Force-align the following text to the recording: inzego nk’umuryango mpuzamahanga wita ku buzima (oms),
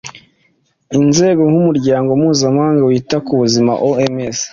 inzego 0.99 1.41
nk’umuryango 1.51 2.09
mpuzamahanga 2.21 2.81
wita 2.89 3.17
ku 3.25 3.31
buzima 3.41 3.71
(oms), 3.89 4.39